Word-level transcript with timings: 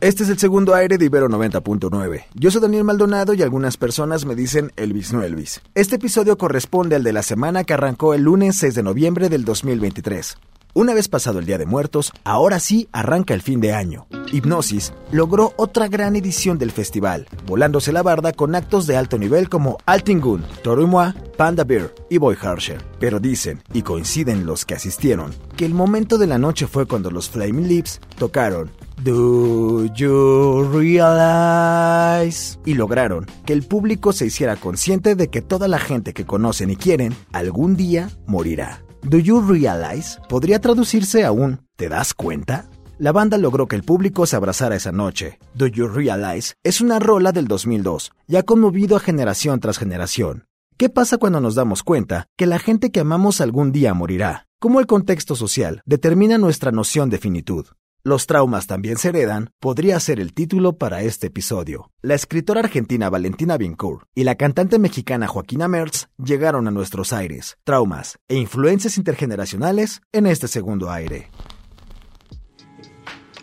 Este 0.00 0.24
es 0.24 0.28
el 0.28 0.38
segundo 0.38 0.74
aire 0.74 0.98
de 0.98 1.06
Ibero 1.06 1.26
90.9. 1.30 2.26
Yo 2.34 2.50
soy 2.50 2.60
Daniel 2.60 2.84
Maldonado 2.84 3.32
y 3.32 3.40
algunas 3.40 3.78
personas 3.78 4.26
me 4.26 4.34
dicen 4.34 4.70
Elvis 4.76 5.14
no 5.14 5.22
Elvis. 5.22 5.62
Este 5.74 5.96
episodio 5.96 6.36
corresponde 6.36 6.96
al 6.96 7.02
de 7.02 7.14
la 7.14 7.22
semana 7.22 7.64
que 7.64 7.72
arrancó 7.72 8.12
el 8.12 8.20
lunes 8.22 8.58
6 8.58 8.74
de 8.74 8.82
noviembre 8.82 9.30
del 9.30 9.46
2023. 9.46 10.36
Una 10.74 10.92
vez 10.92 11.08
pasado 11.08 11.38
el 11.38 11.46
Día 11.46 11.56
de 11.56 11.64
Muertos, 11.64 12.12
ahora 12.24 12.60
sí 12.60 12.90
arranca 12.92 13.32
el 13.32 13.40
fin 13.40 13.62
de 13.62 13.72
año. 13.72 14.06
Hipnosis 14.30 14.92
logró 15.10 15.54
otra 15.56 15.88
gran 15.88 16.14
edición 16.14 16.58
del 16.58 16.72
festival, 16.72 17.26
volándose 17.46 17.90
la 17.90 18.02
barda 18.02 18.34
con 18.34 18.54
actos 18.54 18.86
de 18.86 18.98
alto 18.98 19.16
nivel 19.16 19.48
como 19.48 19.78
Altingun, 19.86 20.44
Moi, 20.86 21.14
Panda 21.36 21.64
Bear 21.64 21.94
y 22.08 22.18
Boy 22.18 22.36
Harsher. 22.40 22.82
Pero 22.98 23.20
dicen, 23.20 23.62
y 23.72 23.82
coinciden 23.82 24.46
los 24.46 24.64
que 24.64 24.74
asistieron, 24.74 25.34
que 25.56 25.66
el 25.66 25.74
momento 25.74 26.16
de 26.18 26.26
la 26.26 26.38
noche 26.38 26.66
fue 26.66 26.86
cuando 26.86 27.10
los 27.10 27.28
Flaming 27.28 27.68
Lips 27.68 28.00
tocaron 28.18 28.70
Do 29.02 29.84
you 29.94 30.68
realize? 30.72 32.58
Y 32.64 32.74
lograron 32.74 33.26
que 33.44 33.52
el 33.52 33.62
público 33.62 34.12
se 34.12 34.26
hiciera 34.26 34.56
consciente 34.56 35.14
de 35.14 35.28
que 35.28 35.42
toda 35.42 35.68
la 35.68 35.78
gente 35.78 36.14
que 36.14 36.24
conocen 36.24 36.70
y 36.70 36.76
quieren 36.76 37.14
algún 37.32 37.76
día 37.76 38.08
morirá. 38.26 38.82
Do 39.02 39.18
You 39.18 39.40
Realize 39.40 40.18
podría 40.28 40.60
traducirse 40.60 41.24
a 41.24 41.30
un 41.30 41.60
¿Te 41.76 41.88
das 41.88 42.14
cuenta? 42.14 42.70
La 42.98 43.12
banda 43.12 43.36
logró 43.36 43.68
que 43.68 43.76
el 43.76 43.82
público 43.82 44.24
se 44.24 44.36
abrazara 44.36 44.74
esa 44.74 44.90
noche. 44.90 45.38
Do 45.54 45.66
You 45.66 45.88
Realize 45.88 46.54
es 46.64 46.80
una 46.80 46.98
rola 46.98 47.32
del 47.32 47.46
2002 47.46 48.12
y 48.26 48.36
ha 48.36 48.42
conmovido 48.44 48.96
a 48.96 49.00
generación 49.00 49.60
tras 49.60 49.76
generación. 49.78 50.46
¿Qué 50.78 50.90
pasa 50.90 51.16
cuando 51.16 51.40
nos 51.40 51.54
damos 51.54 51.82
cuenta 51.82 52.28
que 52.36 52.44
la 52.44 52.58
gente 52.58 52.90
que 52.90 53.00
amamos 53.00 53.40
algún 53.40 53.72
día 53.72 53.94
morirá? 53.94 54.46
¿Cómo 54.58 54.78
el 54.78 54.86
contexto 54.86 55.34
social 55.34 55.80
determina 55.86 56.36
nuestra 56.36 56.70
noción 56.70 57.08
de 57.08 57.16
finitud? 57.16 57.64
Los 58.04 58.26
traumas 58.26 58.66
también 58.66 58.98
se 58.98 59.08
heredan 59.08 59.48
podría 59.58 59.98
ser 60.00 60.20
el 60.20 60.34
título 60.34 60.76
para 60.76 61.00
este 61.00 61.28
episodio. 61.28 61.90
La 62.02 62.14
escritora 62.14 62.60
argentina 62.60 63.08
Valentina 63.08 63.56
Bincourt 63.56 64.06
y 64.14 64.24
la 64.24 64.34
cantante 64.34 64.78
mexicana 64.78 65.26
Joaquina 65.26 65.66
Mertz 65.66 66.08
llegaron 66.22 66.68
a 66.68 66.70
nuestros 66.70 67.14
aires, 67.14 67.56
traumas 67.64 68.18
e 68.28 68.36
influencias 68.36 68.98
intergeneracionales 68.98 70.02
en 70.12 70.26
este 70.26 70.46
segundo 70.46 70.90
aire. 70.90 71.30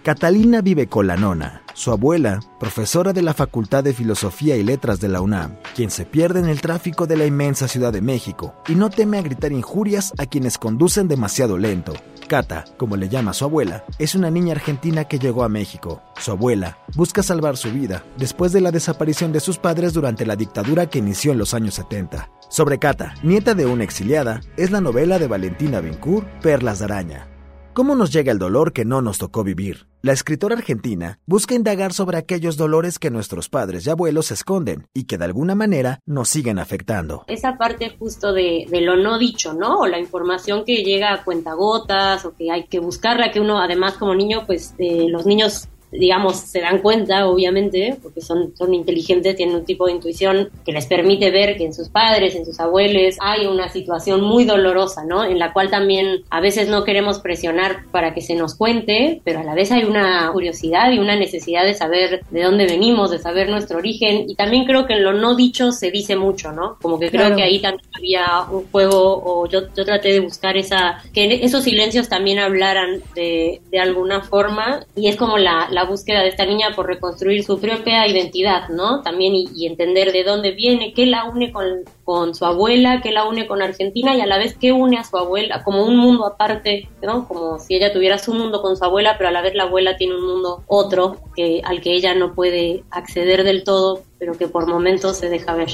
Catalina 0.04 0.62
vive 0.62 0.86
con 0.86 1.08
la 1.08 1.18
nona, 1.18 1.63
su 1.74 1.92
abuela, 1.92 2.40
profesora 2.60 3.14
de 3.14 3.22
la 3.22 3.34
Facultad 3.34 3.84
de 3.84 3.94
Filosofía 3.94 4.56
y 4.58 4.64
Letras 4.64 5.00
de 5.00 5.10
la 5.10 5.22
UNAM, 5.22 5.58
quien 5.76 5.90
se 5.90 6.06
pierde 6.06 6.40
en 6.40 6.48
el 6.48 6.62
tráfico 6.62 7.08
de 7.08 7.18
la 7.18 7.26
inmensa 7.26 7.68
Ciudad 7.68 7.92
de 7.92 8.02
México 8.02 8.56
y 8.68 8.76
no 8.76 8.90
teme 8.90 9.18
a 9.18 9.22
gritar 9.22 9.52
injurias 9.52 10.14
a 10.18 10.26
quienes 10.26 10.58
conducen 10.58 11.08
demasiado 11.08 11.58
lento. 11.58 11.94
Cata, 12.28 12.66
como 12.78 12.96
le 12.96 13.10
llama 13.10 13.34
su 13.34 13.46
abuela, 13.46 13.84
es 14.00 14.16
una 14.16 14.32
niña 14.32 14.54
argentina 14.54 15.06
que 15.06 15.20
llegó 15.20 15.44
a 15.44 15.50
México. 15.50 16.02
Su 16.18 16.32
abuela 16.32 16.78
busca 16.96 17.22
salvar 17.22 17.58
su 17.58 17.72
vida 17.72 18.04
después 18.18 18.54
de 18.54 18.62
la 18.62 18.72
desaparición 18.72 19.32
de 19.32 19.40
sus 19.40 19.58
padres 19.58 19.94
durante 19.94 20.26
la 20.26 20.36
dictadura 20.36 20.90
que 20.90 21.00
inició 21.00 21.32
en 21.32 21.38
los 21.38 21.54
años 21.54 21.76
70. 21.76 22.30
Sobre 22.50 22.80
Cata, 22.80 23.16
nieta 23.24 23.56
de 23.56 23.66
una 23.66 23.84
exiliada, 23.84 24.42
es 24.58 24.72
la 24.72 24.80
novela 24.80 25.20
de 25.20 25.28
Valentina 25.28 25.82
Bencourt, 25.82 26.28
Perlas 26.42 26.80
de 26.80 26.86
Araña, 26.86 27.28
¿Cómo 27.74 27.96
nos 27.96 28.14
llega 28.14 28.32
el 28.32 28.38
dolor 28.38 28.72
que 28.72 28.86
no 28.86 29.02
nos 29.02 29.18
tocó 29.18 29.44
vivir? 29.44 29.88
La 30.04 30.14
escritora 30.14 30.56
argentina 30.56 31.18
busca 31.26 31.56
indagar 31.56 31.92
sobre 31.92 32.20
aquellos 32.20 32.56
dolores 32.56 33.00
que 33.00 33.10
nuestros 33.10 33.50
padres 33.50 33.88
y 33.88 33.90
abuelos 33.90 34.30
esconden 34.30 34.88
y 34.94 35.06
que 35.06 35.18
de 35.18 35.26
alguna 35.26 35.56
manera 35.56 36.00
nos 36.06 36.30
siguen 36.30 36.60
afectando. 36.60 37.24
Esa 37.26 37.58
parte 37.58 37.96
justo 37.98 38.32
de, 38.32 38.68
lo 38.70 38.96
no 38.96 39.18
dicho, 39.18 39.56
¿no? 39.56 39.80
O 39.80 39.88
la 39.88 39.98
información 39.98 40.66
que 40.66 40.84
llega 40.84 41.14
a 41.14 41.24
cuentagotas 41.24 42.26
o 42.26 42.36
que 42.36 42.52
hay 42.52 42.66
que 42.66 42.78
buscarla, 42.78 43.32
que 43.32 43.40
uno 43.40 43.60
además 43.60 43.94
como 43.94 44.14
niño, 44.14 44.44
pues 44.46 44.76
eh, 44.78 45.08
los 45.10 45.26
niños 45.26 45.68
digamos, 45.94 46.38
se 46.38 46.62
dan 46.62 46.80
cuenta, 46.80 47.28
obviamente, 47.28 47.98
porque 48.02 48.22
son, 48.22 48.56
son 48.56 48.74
inteligentes, 48.74 49.36
tienen 49.36 49.56
un 49.56 49.66
tipo 49.66 49.86
de 49.86 49.94
intuición 49.94 50.50
que 50.66 50.72
les 50.72 50.86
permite 50.86 51.32
ver 51.32 51.58
que 51.58 51.66
en 51.66 51.74
sus 51.74 51.90
padres, 51.90 52.36
en 52.36 52.46
sus 52.46 52.60
abuelos, 52.60 53.16
hay 53.20 53.46
una 53.46 53.70
situación 53.70 54.22
muy 54.22 54.46
dolorosa, 54.46 55.04
¿no? 55.06 55.24
En 55.24 55.40
la 55.40 55.54
cual 55.54 55.70
también 55.70 56.24
a 56.30 56.42
veces 56.42 56.68
no 56.68 56.84
queremos 56.84 57.20
presionar 57.20 57.86
para 57.92 58.14
que 58.14 58.22
se 58.22 58.36
nos 58.36 58.56
cuente, 58.56 59.22
pero 59.24 59.40
a 59.40 59.44
la 59.44 59.54
vez 59.54 59.72
hay 59.72 59.84
una 59.84 60.30
curiosidad 60.32 60.92
y 60.92 61.00
una 61.00 61.16
necesidad 61.16 61.64
de 61.64 61.74
saber 61.74 62.24
de 62.30 62.44
dónde 62.44 62.66
venimos, 62.66 63.12
de 63.12 63.20
saber 63.20 63.50
nuestro 63.50 63.78
origen, 63.78 64.30
y 64.30 64.36
también 64.36 64.66
creo 64.66 64.86
que 64.86 64.94
en 64.94 65.04
lo 65.04 65.14
no 65.14 65.36
dicho 65.36 65.72
se 65.72 65.92
dice 65.92 66.16
mucho, 66.16 66.52
¿no? 66.52 66.78
Como 66.82 67.00
que 67.00 67.10
creo 67.10 67.36
que 67.36 67.44
ahí 67.44 67.62
también 67.62 67.88
había 67.96 68.26
un 68.52 68.66
juego, 68.72 69.22
o 69.24 69.48
yo, 69.48 69.62
yo 69.76 69.86
traté 69.86 70.12
de 70.14 70.20
buscar 70.20 70.58
esa, 70.58 71.04
que 71.14 71.40
esos 71.44 71.64
silencios 71.64 72.10
también 72.10 72.40
hablaran 72.40 73.02
de, 73.16 73.62
de 73.72 73.80
alguna 73.80 74.22
forma, 74.22 74.86
y 74.96 75.08
es 75.08 75.16
como 75.16 75.38
la, 75.38 75.68
la 75.72 75.83
búsqueda 75.86 76.22
de 76.22 76.30
esta 76.30 76.46
niña 76.46 76.74
por 76.76 76.88
reconstruir 76.88 77.44
su 77.44 77.60
propia 77.60 78.08
identidad, 78.08 78.70
¿no? 78.70 79.02
También 79.02 79.34
y, 79.36 79.66
entender 79.66 80.12
de 80.12 80.24
dónde 80.24 80.52
viene, 80.52 80.94
qué 80.94 81.06
la 81.06 81.26
une 81.26 81.52
con, 81.52 81.84
con, 82.04 82.36
su 82.36 82.46
abuela, 82.46 83.02
qué 83.02 83.12
la 83.12 83.26
une 83.26 83.48
con 83.48 83.62
Argentina 83.62 84.16
y 84.16 84.22
a 84.22 84.26
la 84.26 84.38
vez 84.38 84.56
qué 84.58 84.72
une 84.72 84.98
a 84.98 85.04
su 85.04 85.18
abuela, 85.18 85.64
como 85.64 85.86
un 85.86 85.98
mundo 85.98 86.26
aparte, 86.26 86.90
¿no? 87.02 87.28
Como 87.28 87.60
si 87.60 87.76
ella 87.76 87.94
tuviera 87.94 88.18
su 88.18 88.34
mundo 88.34 88.62
con 88.62 88.78
su 88.78 88.84
abuela, 88.84 89.16
pero 89.18 89.30
a 89.30 89.32
la 89.32 89.42
vez 89.42 89.56
la 89.56 89.64
abuela 89.64 89.98
tiene 89.98 90.16
un 90.16 90.26
mundo 90.26 90.64
otro 90.68 91.18
que, 91.36 91.62
al 91.64 91.82
que 91.82 91.94
ella 91.94 92.14
no 92.14 92.34
puede 92.34 92.84
acceder 92.92 93.44
del 93.44 93.64
todo, 93.64 94.02
pero 94.20 94.38
que 94.38 94.48
por 94.48 94.68
momentos 94.68 95.18
se 95.18 95.30
deja 95.30 95.54
ver. 95.56 95.70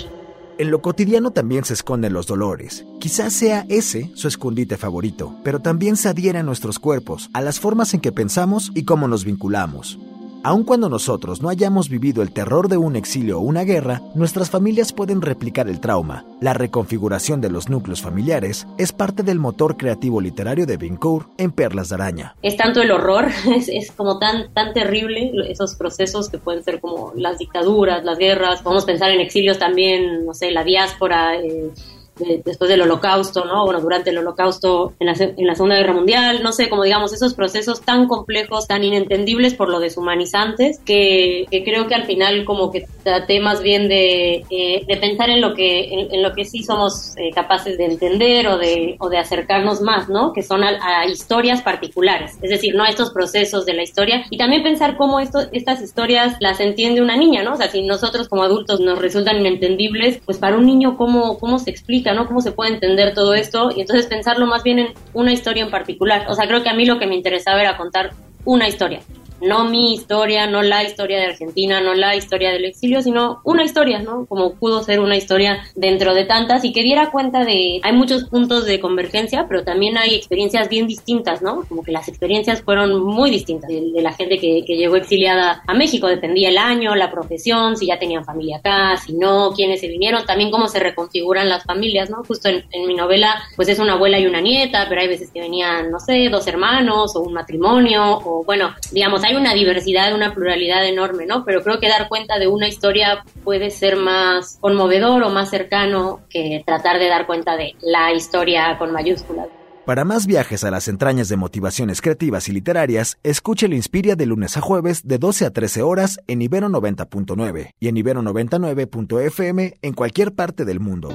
En 0.59 0.71
lo 0.71 0.81
cotidiano 0.81 1.31
también 1.31 1.63
se 1.63 1.73
esconden 1.73 2.11
los 2.11 2.27
dolores. 2.27 2.85
Quizás 2.99 3.31
sea 3.31 3.65
ese 3.69 4.11
su 4.13 4.27
escondite 4.27 4.75
favorito, 4.75 5.33
pero 5.41 5.61
también 5.61 5.95
se 5.95 6.09
adhiere 6.09 6.39
a 6.39 6.43
nuestros 6.43 6.79
cuerpos, 6.79 7.29
a 7.31 7.39
las 7.39 7.61
formas 7.61 7.93
en 7.93 8.01
que 8.01 8.11
pensamos 8.11 8.69
y 8.75 8.83
cómo 8.83 9.07
nos 9.07 9.23
vinculamos. 9.23 9.97
Aun 10.41 10.63
cuando 10.63 10.87
nosotros 10.87 11.41
no 11.41 11.49
hayamos 11.49 11.89
vivido 11.89 12.21
el 12.21 12.31
terror 12.31 12.69
de 12.69 12.77
un 12.77 12.95
exilio 12.95 13.39
o 13.39 13.41
una 13.41 13.63
guerra, 13.63 14.01
nuestras 14.15 14.49
familias 14.49 14.93
pueden 14.93 15.21
replicar 15.21 15.67
el 15.67 15.81
trauma. 15.81 16.25
La 16.39 16.53
reconfiguración 16.53 17.41
de 17.41 17.49
los 17.49 17.67
núcleos 17.67 18.01
familiares 18.01 18.65
es 18.77 18.93
parte 18.93 19.23
del 19.23 19.37
motor 19.37 19.75
creativo 19.75 20.21
literario 20.21 20.65
de 20.65 20.77
Bincourt 20.77 21.27
en 21.37 21.51
Perlas 21.51 21.89
de 21.89 21.95
Araña. 21.95 22.35
Es 22.41 22.55
tanto 22.55 22.81
el 22.81 22.91
horror, 22.91 23.27
es, 23.67 23.91
como 23.91 24.17
tan, 24.17 24.53
tan 24.53 24.73
terrible 24.73 25.33
esos 25.49 25.75
procesos 25.75 26.29
que 26.29 26.37
pueden 26.37 26.63
ser 26.63 26.79
como 26.79 27.11
las 27.15 27.37
dictaduras, 27.37 28.05
las 28.05 28.17
guerras, 28.17 28.61
podemos 28.61 28.85
pensar 28.85 29.11
en 29.11 29.19
exilios 29.19 29.59
también, 29.59 30.25
no 30.25 30.33
sé, 30.33 30.51
la 30.51 30.63
diáspora. 30.63 31.35
Eh, 31.35 31.71
después 32.19 32.69
del 32.69 32.81
holocausto, 32.81 33.45
¿no? 33.45 33.65
Bueno, 33.65 33.81
durante 33.81 34.09
el 34.09 34.17
holocausto, 34.17 34.93
en 34.99 35.07
la, 35.07 35.13
en 35.13 35.47
la 35.47 35.55
Segunda 35.55 35.75
Guerra 35.75 35.93
Mundial, 35.93 36.41
no 36.43 36.51
sé, 36.51 36.69
como 36.69 36.83
digamos, 36.83 37.13
esos 37.13 37.33
procesos 37.33 37.81
tan 37.81 38.07
complejos, 38.07 38.67
tan 38.67 38.83
inentendibles 38.83 39.53
por 39.53 39.69
lo 39.69 39.79
deshumanizantes, 39.79 40.79
que, 40.79 41.45
que 41.49 41.63
creo 41.63 41.87
que 41.87 41.95
al 41.95 42.05
final 42.05 42.45
como 42.45 42.71
que 42.71 42.87
traté 43.03 43.39
más 43.39 43.61
bien 43.61 43.87
de, 43.87 44.45
eh, 44.49 44.83
de 44.87 44.97
pensar 44.97 45.29
en 45.29 45.41
lo 45.41 45.53
que, 45.53 46.07
en, 46.11 46.21
lo 46.21 46.33
que 46.33 46.45
sí 46.45 46.63
somos 46.63 47.13
eh, 47.17 47.31
capaces 47.33 47.77
de 47.77 47.85
entender 47.85 48.47
o 48.47 48.57
de, 48.57 48.95
o 48.99 49.09
de 49.09 49.17
acercarnos 49.17 49.81
más, 49.81 50.09
¿no? 50.09 50.33
Que 50.33 50.43
son 50.43 50.63
a, 50.63 51.05
historias 51.05 51.61
particulares, 51.61 52.37
es 52.41 52.49
decir, 52.49 52.75
no 52.75 52.83
a 52.83 52.89
estos 52.89 53.11
procesos 53.11 53.65
de 53.65 53.73
la 53.73 53.83
historia, 53.83 54.25
y 54.29 54.37
también 54.37 54.63
pensar 54.63 54.97
cómo 54.97 55.19
esto, 55.19 55.39
estas 55.51 55.81
historias 55.81 56.35
las 56.39 56.59
entiende 56.59 57.01
una 57.01 57.15
niña, 57.15 57.43
¿no? 57.43 57.53
O 57.53 57.57
sea, 57.57 57.69
si 57.69 57.81
nosotros 57.81 58.27
como 58.27 58.43
adultos 58.43 58.79
nos 58.79 58.99
resultan 58.99 59.37
inentendibles, 59.37 60.19
pues 60.25 60.37
para 60.37 60.57
un 60.57 60.65
niño, 60.65 60.97
¿cómo, 60.97 61.39
cómo 61.39 61.59
se 61.59 61.71
explica? 61.71 62.08
¿No? 62.13 62.27
¿Cómo 62.27 62.41
se 62.41 62.51
puede 62.51 62.73
entender 62.73 63.13
todo 63.13 63.33
esto? 63.33 63.71
Y 63.75 63.81
entonces 63.81 64.07
pensarlo 64.07 64.45
más 64.45 64.63
bien 64.63 64.79
en 64.79 64.93
una 65.13 65.31
historia 65.31 65.63
en 65.63 65.71
particular. 65.71 66.25
O 66.29 66.35
sea, 66.35 66.47
creo 66.47 66.63
que 66.63 66.69
a 66.69 66.73
mí 66.73 66.85
lo 66.85 66.99
que 66.99 67.07
me 67.07 67.15
interesaba 67.15 67.61
era 67.61 67.77
contar 67.77 68.11
una 68.45 68.67
historia. 68.67 69.01
No 69.41 69.65
mi 69.65 69.93
historia, 69.93 70.47
no 70.47 70.61
la 70.61 70.83
historia 70.83 71.19
de 71.19 71.25
Argentina, 71.25 71.81
no 71.81 71.93
la 71.93 72.15
historia 72.15 72.51
del 72.51 72.65
exilio, 72.65 73.01
sino 73.01 73.41
una 73.43 73.63
historia, 73.63 73.99
¿no? 73.99 74.25
Como 74.25 74.53
pudo 74.55 74.83
ser 74.83 74.99
una 74.99 75.15
historia 75.15 75.63
dentro 75.75 76.13
de 76.13 76.25
tantas 76.25 76.65
y 76.65 76.73
que 76.73 76.83
diera 76.83 77.11
cuenta 77.11 77.45
de, 77.45 77.79
hay 77.83 77.93
muchos 77.93 78.25
puntos 78.25 78.65
de 78.65 78.79
convergencia, 78.79 79.47
pero 79.47 79.63
también 79.63 79.97
hay 79.97 80.15
experiencias 80.15 80.69
bien 80.69 80.87
distintas, 80.87 81.41
¿no? 81.41 81.65
Como 81.67 81.83
que 81.83 81.91
las 81.91 82.07
experiencias 82.07 82.61
fueron 82.61 83.01
muy 83.03 83.29
distintas 83.29 83.69
de, 83.69 84.01
la 84.01 84.13
gente 84.13 84.37
que, 84.37 84.63
llegó 84.79 84.95
exiliada 84.95 85.61
a 85.67 85.73
México, 85.73 86.07
dependía 86.07 86.49
el 86.49 86.57
año, 86.57 86.95
la 86.95 87.11
profesión, 87.11 87.75
si 87.75 87.87
ya 87.87 87.99
tenían 87.99 88.23
familia 88.23 88.57
acá, 88.57 88.95
si 88.97 89.13
no, 89.13 89.51
quiénes 89.53 89.81
se 89.81 89.87
vinieron, 89.87 90.25
también 90.25 90.51
cómo 90.51 90.69
se 90.69 90.79
reconfiguran 90.79 91.49
las 91.49 91.63
familias, 91.63 92.09
¿no? 92.09 92.23
Justo 92.23 92.47
en, 92.47 92.63
en 92.71 92.87
mi 92.87 92.95
novela, 92.95 93.35
pues 93.55 93.67
es 93.67 93.79
una 93.79 93.93
abuela 93.93 94.19
y 94.19 94.25
una 94.25 94.39
nieta, 94.39 94.85
pero 94.87 95.01
hay 95.01 95.07
veces 95.07 95.31
que 95.31 95.41
venían, 95.41 95.91
no 95.91 95.99
sé, 95.99 96.29
dos 96.29 96.47
hermanos 96.47 97.15
o 97.15 97.21
un 97.21 97.33
matrimonio, 97.33 98.19
o 98.23 98.43
bueno, 98.45 98.73
digamos, 98.91 99.23
una 99.35 99.53
diversidad, 99.53 100.13
una 100.13 100.33
pluralidad 100.33 100.85
enorme, 100.85 101.25
¿no? 101.25 101.45
Pero 101.45 101.63
creo 101.63 101.79
que 101.79 101.89
dar 101.89 102.07
cuenta 102.07 102.39
de 102.39 102.47
una 102.47 102.67
historia 102.67 103.23
puede 103.43 103.71
ser 103.71 103.95
más 103.95 104.57
conmovedor 104.61 105.23
o 105.23 105.29
más 105.29 105.49
cercano 105.49 106.21
que 106.29 106.63
tratar 106.65 106.99
de 106.99 107.07
dar 107.07 107.25
cuenta 107.25 107.57
de 107.57 107.75
la 107.81 108.13
historia 108.13 108.77
con 108.77 108.91
mayúsculas. 108.91 109.47
Para 109.89 110.05
más 110.05 110.27
viajes 110.27 110.63
a 110.63 110.69
las 110.69 110.87
entrañas 110.87 111.29
de 111.29 111.35
motivaciones 111.35 112.01
creativas 112.01 112.47
y 112.47 112.51
literarias, 112.51 113.17
escuche 113.23 113.67
la 113.67 113.73
Inspiria 113.73 114.15
de 114.15 114.27
lunes 114.27 114.55
a 114.55 114.61
jueves 114.61 115.07
de 115.07 115.17
12 115.17 115.47
a 115.47 115.49
13 115.49 115.81
horas 115.81 116.19
en 116.27 116.43
Ibero 116.43 116.69
90.9 116.69 117.73
y 117.79 117.87
en 117.87 117.97
Ibero 117.97 118.21
99.fm 118.21 119.77
en 119.81 119.93
cualquier 119.93 120.35
parte 120.35 120.63
del 120.63 120.79
mundo. 120.79 121.09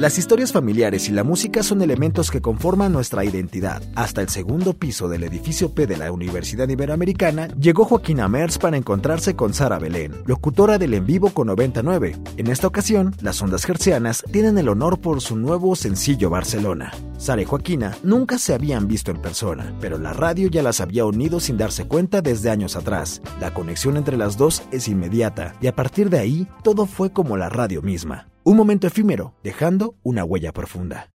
Las 0.00 0.16
historias 0.16 0.52
familiares 0.52 1.08
y 1.08 1.12
la 1.12 1.24
música 1.24 1.64
son 1.64 1.82
elementos 1.82 2.30
que 2.30 2.40
conforman 2.40 2.92
nuestra 2.92 3.24
identidad. 3.24 3.82
Hasta 3.96 4.20
el 4.20 4.28
segundo 4.28 4.72
piso 4.74 5.08
del 5.08 5.24
edificio 5.24 5.74
P 5.74 5.88
de 5.88 5.96
la 5.96 6.12
Universidad 6.12 6.68
Iberoamericana 6.68 7.48
llegó 7.58 7.84
Joaquina 7.84 8.28
Merz 8.28 8.58
para 8.58 8.76
encontrarse 8.76 9.34
con 9.34 9.54
Sara 9.54 9.80
Belén, 9.80 10.14
locutora 10.24 10.78
del 10.78 10.94
En 10.94 11.04
Vivo 11.04 11.30
con 11.30 11.48
99. 11.48 12.16
En 12.36 12.46
esta 12.46 12.68
ocasión, 12.68 13.12
las 13.22 13.42
ondas 13.42 13.64
gercianas 13.64 14.22
tienen 14.30 14.56
el 14.58 14.68
honor 14.68 15.00
por 15.00 15.20
su 15.20 15.34
nuevo 15.34 15.74
sencillo 15.74 16.30
Barcelona. 16.30 16.92
Sara 17.16 17.42
y 17.42 17.44
Joaquina 17.44 17.98
nunca 18.04 18.38
se 18.38 18.54
habían 18.54 18.86
visto 18.86 19.10
en 19.10 19.20
persona, 19.20 19.74
pero 19.80 19.98
la 19.98 20.12
radio 20.12 20.48
ya 20.48 20.62
las 20.62 20.80
había 20.80 21.06
unido 21.06 21.40
sin 21.40 21.56
darse 21.56 21.88
cuenta 21.88 22.22
desde 22.22 22.50
años 22.50 22.76
atrás. 22.76 23.20
La 23.40 23.52
conexión 23.52 23.96
entre 23.96 24.16
las 24.16 24.36
dos 24.36 24.62
es 24.70 24.86
inmediata 24.86 25.56
y 25.60 25.66
a 25.66 25.74
partir 25.74 26.08
de 26.08 26.20
ahí 26.20 26.46
todo 26.62 26.86
fue 26.86 27.12
como 27.12 27.36
la 27.36 27.48
radio 27.48 27.82
misma. 27.82 28.28
Un 28.48 28.56
momento 28.56 28.86
efímero, 28.86 29.34
dejando 29.44 29.96
una 30.02 30.24
huella 30.24 30.52
profunda. 30.52 31.10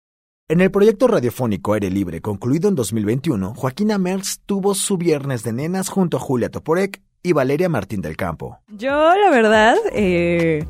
En 0.47 0.61
el 0.61 0.69
proyecto 0.69 1.07
radiofónico 1.07 1.73
Aire 1.73 1.89
Libre, 1.89 2.21
concluido 2.21 2.69
en 2.69 2.75
2021, 2.75 3.55
Joaquina 3.55 3.97
Merz 3.97 4.41
tuvo 4.45 4.75
su 4.75 4.97
Viernes 4.97 5.41
de 5.41 5.51
Nenas 5.51 5.89
junto 5.89 6.17
a 6.17 6.19
Julia 6.19 6.49
Toporek 6.49 7.01
y 7.23 7.33
Valeria 7.33 7.69
Martín 7.69 8.01
del 8.01 8.17
Campo. 8.17 8.59
Yo, 8.67 9.15
la 9.15 9.31
verdad, 9.31 9.77
eh, 9.93 10.63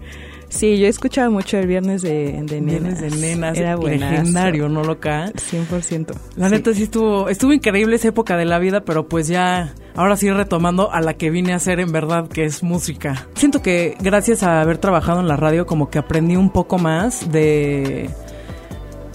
sí, 0.54 0.78
yo 0.78 0.88
escuchaba 0.88 1.30
mucho 1.30 1.58
el 1.58 1.68
Viernes 1.68 2.02
de, 2.02 2.42
de 2.44 2.62
Nenas. 2.62 3.00
Viernes 3.00 3.02
de 3.02 3.10
Nenas, 3.12 3.58
era 3.58 3.76
legendario, 3.76 4.70
¿no, 4.70 4.84
loca? 4.84 5.32
100%. 5.34 6.14
La 6.36 6.50
neta 6.50 6.74
sí 6.74 6.84
estuvo, 6.84 7.30
estuvo 7.30 7.54
increíble 7.54 7.96
esa 7.96 8.10
época 8.10 8.38
de 8.38 8.46
la 8.46 8.60
vida, 8.60 8.86
pero 8.86 9.08
pues 9.08 9.28
ya 9.28 9.74
ahora 9.96 10.16
sí 10.18 10.30
retomando 10.32 10.92
a 10.92 11.02
la 11.02 11.16
que 11.16 11.30
vine 11.30 11.54
a 11.54 11.58
hacer 11.58 11.80
en 11.80 11.92
verdad, 11.92 12.28
que 12.28 12.46
es 12.46 12.64
música. 12.64 13.28
Siento 13.36 13.62
que 13.62 13.96
gracias 14.00 14.44
a 14.44 14.62
haber 14.62 14.78
trabajado 14.78 15.20
en 15.20 15.28
la 15.28 15.38
radio 15.38 15.66
como 15.66 15.90
que 15.90 16.00
aprendí 16.00 16.36
un 16.36 16.50
poco 16.50 16.78
más 16.78 17.32
de 17.32 18.10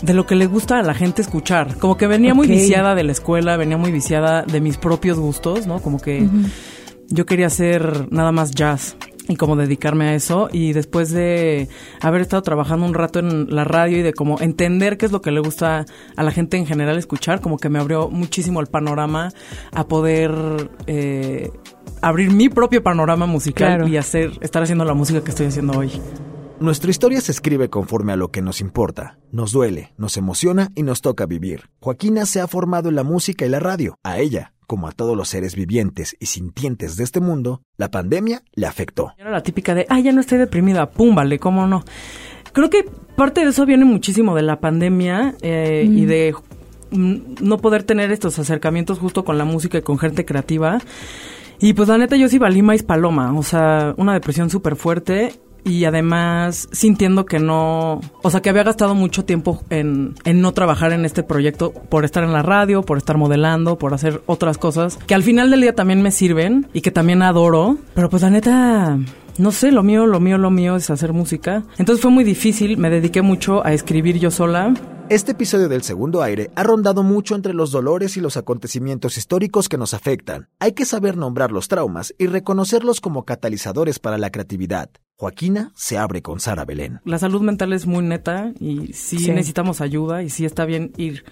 de 0.03 0.15
lo 0.15 0.27
que 0.27 0.37
le 0.37 0.47
gusta 0.47 0.79
a 0.79 0.83
la 0.83 0.95
gente 0.95 1.23
escuchar. 1.23 1.77
Como 1.79 1.97
que 1.97 2.07
venía 2.07 2.35
muy 2.35 2.47
viciada 2.47 2.95
de 2.95 3.05
la 3.05 3.13
escuela, 3.13 3.57
venía 3.57 3.77
muy 3.77 3.91
viciada 3.91 4.43
de 4.43 4.61
mis 4.61 4.77
propios 4.77 5.19
gustos, 5.19 5.67
¿no? 5.67 5.81
Como 5.81 5.99
que 5.99 6.29
yo 7.09 7.27
quería 7.27 7.47
hacer 7.47 8.07
nada 8.13 8.33
más 8.33 8.53
jazz 8.53 8.97
y 9.29 9.37
como 9.37 9.57
dedicarme 9.57 10.09
a 10.09 10.15
eso 10.15 10.49
y 10.53 10.73
después 10.73 11.11
de 11.11 11.69
haber 12.01 12.23
estado 12.23 12.43
trabajando 12.43 12.87
un 12.87 12.95
rato 12.95 13.19
en 13.19 13.55
la 13.55 13.65
radio 13.65 13.99
y 13.99 14.03
de 14.03 14.15
como 14.15 14.41
entender 14.41 14.97
qué 14.97 15.07
es 15.07 15.13
lo 15.13 15.21
que 15.21 15.31
le 15.31 15.41
gusta 15.41 15.85
a 16.17 16.23
la 16.23 16.31
gente 16.31 16.57
en 16.57 16.67
general 16.67 16.99
escuchar, 16.99 17.41
como 17.41 17.59
que 17.59 17.69
me 17.69 17.79
abrió 17.79 18.09
muchísimo 18.09 18.61
el 18.61 18.67
panorama 18.67 19.31
a 19.73 19.87
poder 19.87 20.33
eh, 20.87 21.51
abrir 22.01 22.31
mi 22.31 22.49
propio 22.49 22.83
panorama 22.83 23.27
musical 23.27 23.89
y 23.89 23.97
hacer 23.97 24.33
estar 24.41 24.63
haciendo 24.63 24.85
la 24.85 24.95
música 24.95 25.23
que 25.23 25.31
estoy 25.31 25.47
haciendo 25.47 25.79
hoy. 25.79 25.93
Nuestra 26.61 26.91
historia 26.91 27.21
se 27.21 27.31
escribe 27.31 27.71
conforme 27.71 28.13
a 28.13 28.17
lo 28.17 28.33
que 28.33 28.43
nos 28.43 28.61
importa, 28.61 29.19
nos 29.31 29.53
duele, 29.53 29.93
nos 29.97 30.17
emociona 30.17 30.71
y 30.75 30.83
nos 30.83 31.03
toca 31.03 31.25
vivir. 31.25 31.71
Joaquina 31.81 32.27
se 32.27 32.41
ha 32.41 32.49
formado 32.49 32.89
en 32.89 32.97
la 32.97 33.05
música 33.05 33.47
y 33.47 33.49
la 33.49 33.61
radio. 33.61 33.97
A 34.03 34.19
ella, 34.19 34.55
como 34.69 34.87
a 34.87 34.93
todos 34.93 35.17
los 35.17 35.31
seres 35.31 35.57
vivientes 35.57 36.15
y 36.21 36.27
sintientes 36.27 36.97
de 36.97 37.03
este 37.03 37.21
mundo, 37.21 37.63
la 37.79 37.91
pandemia 37.91 38.43
le 38.53 38.67
afectó. 38.67 39.15
Era 39.17 39.31
la 39.31 39.43
típica 39.43 39.75
de, 39.75 39.87
ah, 39.89 39.99
ya 39.99 40.13
no 40.13 40.21
estoy 40.21 40.37
deprimida, 40.37 40.91
pum, 40.91 41.15
vale, 41.15 41.39
cómo 41.39 41.67
no. 41.67 41.83
Creo 42.53 42.69
que 42.69 42.85
parte 43.17 43.43
de 43.43 43.49
eso 43.51 43.65
viene 43.65 43.87
muchísimo 43.87 44.37
de 44.37 44.43
la 44.43 44.61
pandemia 44.61 45.35
eh, 45.41 45.89
y 45.91 46.05
de 46.05 46.35
mm, 46.91 47.17
no 47.41 47.57
poder 47.57 47.83
tener 47.83 48.13
estos 48.13 48.39
acercamientos 48.39 48.99
justo 48.99 49.25
con 49.25 49.39
la 49.39 49.47
música 49.47 49.79
y 49.79 49.83
con 49.83 49.99
gente 49.99 50.27
creativa. 50.27 50.81
Y 51.61 51.73
pues 51.73 51.89
la 51.89 51.97
neta 51.97 52.17
yo 52.17 52.29
sí 52.29 52.39
valí 52.39 52.61
más 52.61 52.83
paloma, 52.83 53.33
o 53.33 53.43
sea, 53.43 53.95
una 53.97 54.13
depresión 54.13 54.51
súper 54.51 54.77
fuerte 54.77 55.33
y 55.65 55.85
además 55.85 56.69
sintiendo 56.73 57.27
que 57.27 57.39
no, 57.39 58.01
o 58.23 58.31
sea, 58.31 58.41
que 58.41 58.51
había 58.51 58.63
gastado 58.63 58.95
mucho 58.95 59.25
tiempo 59.25 59.63
en, 59.71 60.15
en 60.25 60.41
no 60.41 60.53
trabajar 60.53 60.93
en 60.93 61.05
este 61.05 61.23
proyecto 61.23 61.73
por 61.73 62.05
estar 62.05 62.25
en 62.25 62.33
la 62.33 62.43
radio, 62.43 62.83
por 62.83 62.99
estar 62.99 63.17
modelando, 63.17 63.79
por 63.79 63.95
hacer 63.95 64.23
otras 64.27 64.59
cosas 64.59 64.99
que 65.07 65.15
al 65.15 65.23
final 65.23 65.51
del 65.51 65.61
día 65.61 65.75
también 65.75 66.03
me 66.03 66.11
sirven 66.11 66.67
y 66.73 66.81
que 66.81 66.91
también 66.91 67.23
adoro, 67.23 67.79
pero 67.95 68.09
pues 68.09 68.23
la 68.23 68.31
neta 68.31 68.99
no 69.39 69.53
sé, 69.53 69.71
lo 69.71 69.85
mío, 69.85 70.05
lo 70.07 70.19
mío, 70.19 70.37
lo 70.37 70.51
mío 70.51 70.77
es 70.77 70.91
hacer 70.91 71.13
música. 71.13 71.63
Entonces 71.79 72.03
fue 72.03 72.11
muy 72.11 72.25
difícil, 72.25 72.77
me 72.77 72.91
dediqué 72.91 73.23
mucho 73.23 73.65
a 73.65 73.73
escribir 73.73 74.19
yo 74.19 74.31
sola. 74.33 74.75
Este 75.11 75.33
episodio 75.33 75.71
del 75.71 75.83
segundo 75.83 76.23
aire 76.23 76.51
ha 76.55 76.63
rondado 76.63 77.03
mucho 77.03 77.35
entre 77.35 77.55
los 77.55 77.71
dolores 77.71 78.19
y 78.19 78.21
los 78.21 78.37
acontecimientos 78.37 79.17
históricos 79.17 79.71
que 79.71 79.79
nos 79.79 79.95
afectan. 79.95 80.51
Hay 80.59 80.73
que 80.73 80.85
saber 80.85 81.17
nombrar 81.17 81.51
los 81.51 81.69
traumas 81.69 82.15
y 82.19 82.27
reconocerlos 82.27 83.01
como 83.01 83.25
catalizadores 83.25 84.01
para 84.01 84.19
la 84.19 84.29
creatividad. 84.29 84.91
Joaquina 85.17 85.73
se 85.75 85.97
abre 85.97 86.21
con 86.21 86.41
Sara 86.41 86.67
Belén. 86.67 87.01
La 87.07 87.19
salud 87.19 87.41
mental 87.41 87.73
es 87.73 87.87
muy 87.87 88.05
neta 88.05 88.53
y 88.61 88.93
sí, 88.93 89.31
necesitamos 89.31 89.81
ayuda 89.81 90.23
y 90.23 90.29
sí 90.29 90.45
está 90.45 90.67
bien 90.67 90.93
ir 90.99 91.25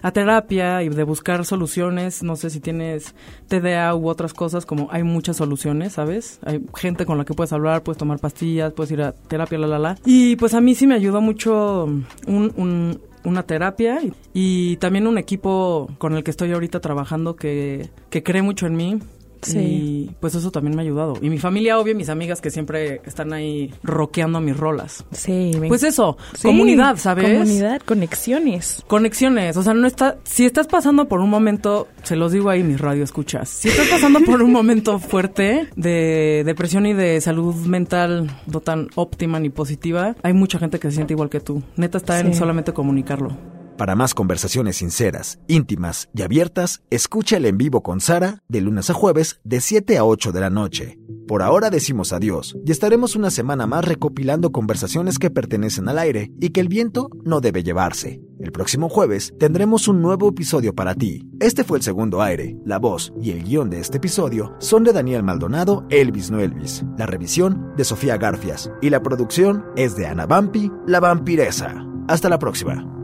a 0.00 0.12
terapia 0.12 0.84
y 0.84 0.88
de 0.88 1.02
buscar 1.02 1.44
soluciones. 1.44 2.22
No 2.22 2.36
sé 2.36 2.50
si 2.50 2.60
tienes 2.60 3.16
TDA 3.48 3.96
u 3.96 4.08
otras 4.08 4.32
cosas, 4.32 4.64
como 4.64 4.88
hay 4.92 5.02
muchas 5.02 5.38
soluciones, 5.38 5.94
¿sabes? 5.94 6.38
Hay 6.44 6.64
gente 6.76 7.04
con 7.04 7.18
la 7.18 7.24
que 7.24 7.34
puedes 7.34 7.52
hablar, 7.52 7.82
puedes 7.82 7.98
tomar 7.98 8.20
pastillas, 8.20 8.72
puedes 8.72 8.92
ir 8.92 9.02
a 9.02 9.12
terapia, 9.12 9.58
la, 9.58 9.66
la, 9.66 9.78
la. 9.80 9.98
Y 10.04 10.36
pues 10.36 10.54
a 10.54 10.60
mí 10.60 10.76
sí 10.76 10.86
me 10.86 10.94
ayudó 10.94 11.20
mucho 11.20 11.84
un, 12.26 13.00
una 13.24 13.44
terapia 13.44 14.00
y, 14.32 14.76
también 14.76 15.06
un 15.06 15.18
equipo 15.18 15.90
con 15.98 16.14
el 16.14 16.22
que 16.22 16.30
estoy 16.30 16.52
ahorita 16.52 16.80
trabajando 16.80 17.36
que, 17.36 17.90
que 18.10 18.22
cree 18.22 18.42
mucho 18.42 18.66
en 18.66 18.76
mí 18.76 18.98
Sí. 19.44 19.58
Y 19.58 20.10
pues 20.20 20.34
eso 20.34 20.50
también 20.50 20.76
me 20.76 20.82
ha 20.82 20.84
ayudado. 20.84 21.14
Y 21.20 21.30
mi 21.30 21.38
familia, 21.38 21.78
obvio, 21.78 21.94
mis 21.94 22.08
amigas 22.08 22.40
que 22.40 22.50
siempre 22.50 23.00
están 23.04 23.32
ahí 23.32 23.72
roqueando 23.82 24.40
mis 24.40 24.56
rolas. 24.56 25.04
Sí. 25.12 25.52
Pues 25.68 25.82
eso, 25.82 26.16
comunidad, 26.42 26.96
¿sabes? 26.96 27.24
Comunidad, 27.24 27.80
conexiones. 27.82 28.82
Conexiones. 28.86 29.56
O 29.56 29.62
sea, 29.62 29.74
no 29.74 29.86
está. 29.86 30.18
Si 30.24 30.44
estás 30.44 30.66
pasando 30.66 31.08
por 31.08 31.20
un 31.20 31.30
momento, 31.30 31.88
se 32.02 32.16
los 32.16 32.32
digo 32.32 32.50
ahí, 32.50 32.62
mis 32.62 32.80
radio 32.80 33.04
escuchas. 33.04 33.48
Si 33.48 33.68
estás 33.68 33.88
pasando 33.88 34.20
por 34.20 34.42
un 34.42 34.52
momento 34.52 34.98
fuerte 34.98 35.68
de 35.76 36.42
depresión 36.44 36.86
y 36.86 36.92
de 36.92 37.20
salud 37.20 37.54
mental 37.66 38.30
no 38.46 38.60
tan 38.60 38.88
óptima 38.94 39.40
ni 39.40 39.50
positiva, 39.50 40.16
hay 40.22 40.32
mucha 40.32 40.58
gente 40.58 40.78
que 40.78 40.88
se 40.88 40.96
siente 40.96 41.14
igual 41.14 41.30
que 41.30 41.40
tú. 41.40 41.62
Neta 41.76 41.98
está 41.98 42.20
en 42.20 42.34
solamente 42.34 42.72
comunicarlo. 42.72 43.36
Para 43.76 43.96
más 43.96 44.14
conversaciones 44.14 44.76
sinceras, 44.76 45.40
íntimas 45.48 46.08
y 46.14 46.22
abiertas, 46.22 46.82
escucha 46.90 47.38
el 47.38 47.46
en 47.46 47.58
vivo 47.58 47.82
con 47.82 48.00
Sara 48.00 48.40
de 48.46 48.60
lunes 48.60 48.88
a 48.88 48.94
jueves 48.94 49.40
de 49.42 49.60
7 49.60 49.98
a 49.98 50.04
8 50.04 50.30
de 50.30 50.40
la 50.40 50.48
noche. 50.48 50.98
Por 51.26 51.42
ahora 51.42 51.70
decimos 51.70 52.12
adiós 52.12 52.56
y 52.64 52.70
estaremos 52.70 53.16
una 53.16 53.30
semana 53.30 53.66
más 53.66 53.84
recopilando 53.84 54.52
conversaciones 54.52 55.18
que 55.18 55.30
pertenecen 55.30 55.88
al 55.88 55.98
aire 55.98 56.30
y 56.40 56.50
que 56.50 56.60
el 56.60 56.68
viento 56.68 57.08
no 57.24 57.40
debe 57.40 57.64
llevarse. 57.64 58.20
El 58.38 58.52
próximo 58.52 58.88
jueves 58.88 59.34
tendremos 59.40 59.88
un 59.88 60.02
nuevo 60.02 60.28
episodio 60.28 60.72
para 60.72 60.94
ti. 60.94 61.26
Este 61.40 61.64
fue 61.64 61.78
el 61.78 61.82
segundo 61.82 62.22
aire. 62.22 62.56
La 62.64 62.78
voz 62.78 63.12
y 63.20 63.32
el 63.32 63.42
guion 63.42 63.70
de 63.70 63.80
este 63.80 63.96
episodio 63.96 64.54
son 64.60 64.84
de 64.84 64.92
Daniel 64.92 65.24
Maldonado, 65.24 65.84
Elvis 65.90 66.30
no 66.30 66.38
Elvis. 66.38 66.84
La 66.96 67.06
revisión 67.06 67.72
de 67.76 67.82
Sofía 67.82 68.18
Garfias 68.18 68.70
y 68.80 68.90
la 68.90 69.02
producción 69.02 69.64
es 69.74 69.96
de 69.96 70.06
Ana 70.06 70.26
Vampi, 70.26 70.70
la 70.86 71.00
vampiresa. 71.00 71.84
Hasta 72.06 72.28
la 72.28 72.38
próxima. 72.38 73.03